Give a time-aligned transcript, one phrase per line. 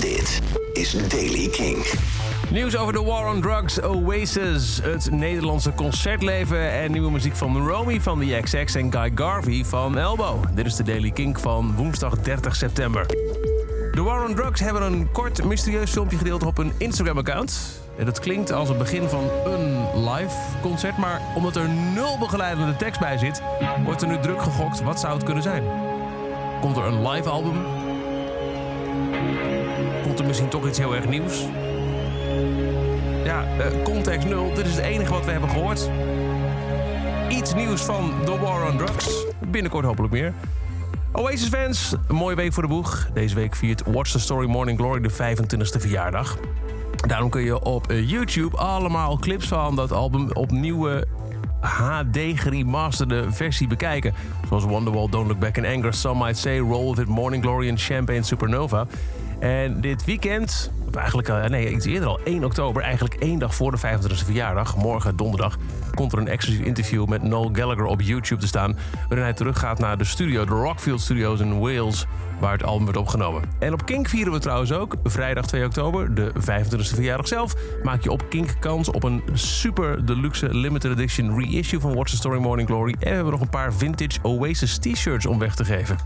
[0.00, 0.40] Dit
[0.72, 1.86] is Daily King.
[2.50, 8.00] Nieuws over de War on Drugs, Oasis, het Nederlandse concertleven en nieuwe muziek van Romy
[8.00, 10.44] van The XX en Guy Garvey van Elbow.
[10.54, 13.06] Dit is de Daily Kink van woensdag 30 september.
[13.92, 17.80] De War on Drugs hebben een kort mysterieus filmpje gedeeld op hun Instagram-account.
[17.98, 22.76] En dat klinkt als het begin van een live concert, maar omdat er nul begeleidende
[22.76, 23.42] tekst bij zit,
[23.84, 25.62] wordt er nu druk gegokt wat zou het kunnen zijn.
[26.60, 27.77] Komt er een live album?
[30.18, 31.44] Er misschien toch iets heel erg nieuws?
[33.24, 34.54] Ja, eh, context nul.
[34.54, 35.90] Dit is het enige wat we hebben gehoord.
[37.28, 39.24] Iets nieuws van The War on Drugs.
[39.46, 40.32] Binnenkort hopelijk meer.
[41.12, 43.08] Oasis fans, mooie week voor de boeg.
[43.14, 46.38] Deze week viert Watch the Story Morning Glory de 25e verjaardag.
[47.06, 51.06] Daarom kun je op eh, YouTube allemaal clips van dat album op nieuwe
[51.60, 54.14] HD geremasterde versie bekijken.
[54.48, 57.68] Zoals Wonderwall, Don't Look Back in Anger, Some Might Say, Roll With It, Morning Glory
[57.68, 58.86] en Champagne Supernova.
[59.40, 63.54] En dit weekend, of eigenlijk eh, nee, iets eerder al, 1 oktober, eigenlijk één dag
[63.54, 65.56] voor de 25e verjaardag, morgen donderdag,
[65.94, 68.76] komt er een exclusief interview met Noel Gallagher op YouTube te staan.
[69.08, 72.06] Waarin hij teruggaat naar de studio, de Rockfield Studios in Wales,
[72.40, 73.42] waar het album werd opgenomen.
[73.58, 78.02] En op Kink vieren we trouwens ook, vrijdag 2 oktober, de 25e verjaardag zelf, maak
[78.02, 82.38] je op Kink kans op een super deluxe limited edition reissue van Watch the Story
[82.38, 82.92] Morning Glory.
[82.92, 85.96] En we hebben nog een paar vintage Oasis t-shirts om weg te geven.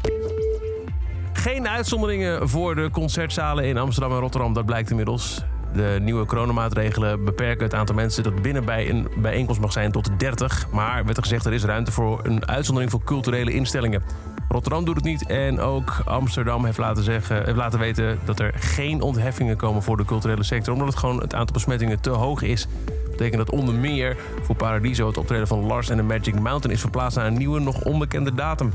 [1.42, 5.44] Geen uitzonderingen voor de concertzalen in Amsterdam en Rotterdam, dat blijkt inmiddels.
[5.72, 10.10] De nieuwe coronamaatregelen beperken het aantal mensen dat binnen bij een bijeenkomst mag zijn tot
[10.18, 10.66] 30.
[10.70, 14.02] Maar werd er gezegd, er is ruimte voor een uitzondering voor culturele instellingen.
[14.48, 18.52] Rotterdam doet het niet en ook Amsterdam heeft laten, zeggen, heeft laten weten dat er
[18.56, 20.72] geen ontheffingen komen voor de culturele sector.
[20.72, 22.66] Omdat het gewoon het aantal besmettingen te hoog is.
[22.84, 26.76] Dat betekent dat onder meer voor Paradiso het optreden van Lars en de Magic Mountain
[26.76, 28.72] is verplaatst naar een nieuwe, nog onbekende datum.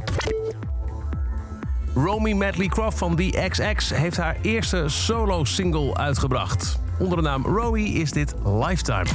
[2.05, 6.79] Romy Medley Croft van The XX heeft haar eerste solo-single uitgebracht.
[6.99, 9.05] Onder de naam Romy is dit Lifetime.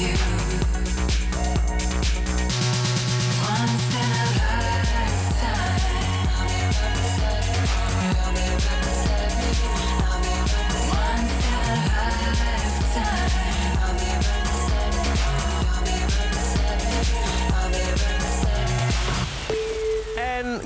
[0.00, 0.89] You.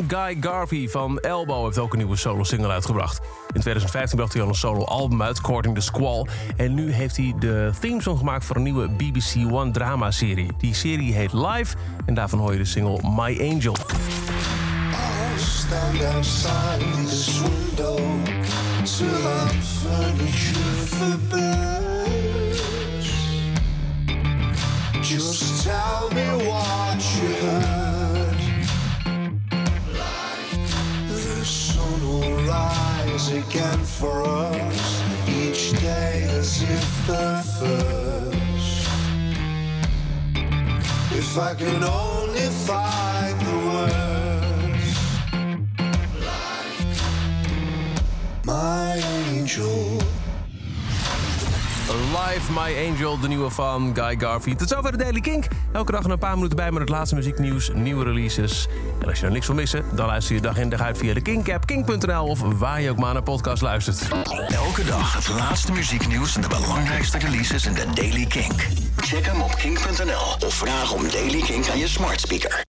[0.08, 3.20] Guy Garvey van Elbow heeft ook een nieuwe solo-single uitgebracht.
[3.52, 6.26] In 2015 bracht hij al een solo-album uit, Courting the Squall.
[6.56, 10.50] En nu heeft hij de themesong gemaakt voor een nieuwe BBC One drama-serie.
[10.58, 11.76] Die serie heet Live
[12.06, 13.76] en daarvan hoor je de single My Angel.
[33.28, 38.88] Again for us each day as if the first.
[41.12, 43.13] If I could only find
[51.94, 54.54] Live My Angel, de nieuwe van Guy Garvey.
[54.54, 55.44] Tot zover de Daily Kink.
[55.72, 58.68] Elke dag een paar minuten bij met het laatste muzieknieuws, nieuwe releases.
[59.00, 61.14] En als je er niks wil missen, dan luister je dag in dag uit via
[61.14, 64.08] de Kink-app, kink.nl of waar je ook maar naar podcast luistert.
[64.48, 68.68] Elke dag het laatste muzieknieuws en de belangrijkste releases in de Daily Kink.
[68.96, 72.62] Check hem op kink.nl of vraag om Daily Kink aan je smart speaker.